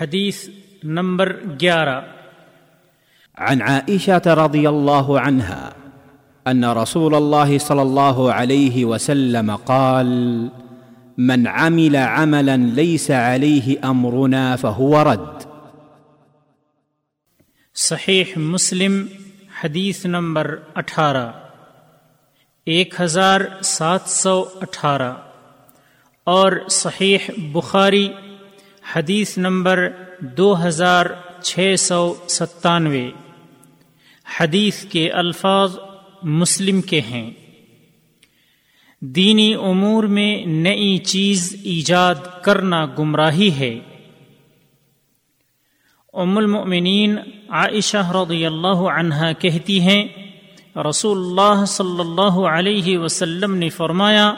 [0.00, 0.48] حدیث
[0.82, 2.00] نمبر گیارہ۔
[3.34, 5.70] عن عائشة رضي الله عنها
[6.50, 10.06] أن رسول الله صلى الله عليه وسلم قال
[11.18, 15.46] من عمل عملا ليس عليه أمرنا فهو رد.
[17.74, 19.06] صحیح مسلم
[19.64, 21.32] حدیث نمبر اٹھارہ۔
[22.66, 25.12] ایک ہزار سات سو اٹھارہ۔
[26.24, 27.18] اور صحیح
[27.52, 28.08] بخاری
[28.96, 29.88] حدیث نمبر
[30.20, 31.06] دو ہزار
[31.42, 33.10] چھ سو ستانوے۔
[34.40, 35.78] حدیث کے الفاظ
[36.22, 37.30] مسلم کے ہیں۔
[39.00, 43.80] دینی امور میں نئی چیز ایجاد کرنا گمراہی ہے۔
[46.12, 50.08] ام المؤمنین عائشہ رضی اللہ عنہا کہتی ہیں
[50.76, 54.34] رسول اللہ صلی اللہ علیہ وسلم نے فرمایا،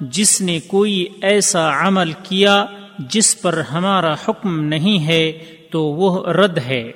[0.00, 2.66] جس نے کوئی ایسا عمل کیا
[2.98, 6.92] جس پر ہمارا حکم نہیں ہے تو وہ رد ہے۔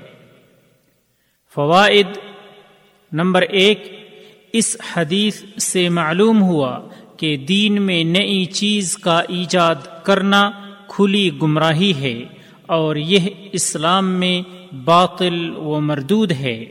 [1.54, 2.06] فوائد
[3.12, 4.08] نمبر ایک،
[4.52, 6.78] اس حدیث سے معلوم ہوا
[7.16, 10.50] کہ دین میں نئی چیز کا ایجاد کرنا
[10.88, 12.24] کھلی گمراہی ہے
[12.66, 16.64] اور یہ اسلام میں باطل و مردود ہے۔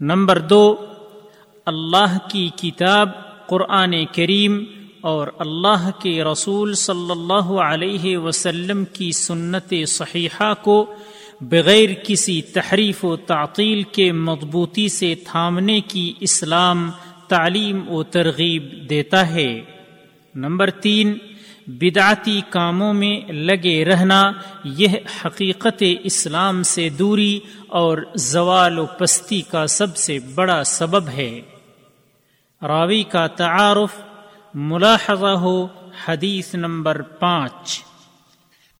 [0.00, 0.86] نمبر دو،
[1.66, 3.08] اللہ کی کتاب
[3.46, 4.64] قرآن کریم
[5.04, 10.94] اور اللہ کے رسول صلی اللہ علیہ وسلم کی سنت صحیحہ کو
[11.40, 16.90] بغیر کسی تحریف و تعطیل کے مضبوطی سے تھامنے کی اسلام
[17.28, 19.60] تعلیم و ترغیب دیتا ہے۔
[20.34, 21.18] نمبر تین،
[21.66, 24.32] بدعتی کاموں میں لگے رہنا،
[24.64, 24.88] یہ
[25.24, 31.40] حقیقت اسلام سے دوری اور زوال و پستی کا سب سے بڑا سبب ہے۔
[32.62, 34.13] راوی کا تعارف
[34.54, 35.66] ملاحظہ ہو
[36.08, 37.82] حدیث نمبر پانچ۔